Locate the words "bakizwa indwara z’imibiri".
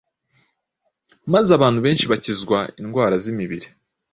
2.11-3.67